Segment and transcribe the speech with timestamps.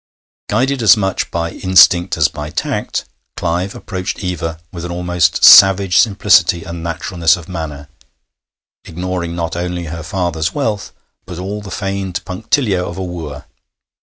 [0.49, 3.05] Guided as much by instinct as by tact,
[3.37, 7.87] Clive approached Eva with an almost savage simplicity and naturalness of manner,
[8.83, 10.91] ignoring not only her father's wealth,
[11.27, 13.45] but all the feigned punctilio of a wooer.